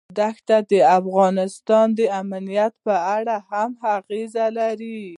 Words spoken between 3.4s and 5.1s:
هم اغېز لري.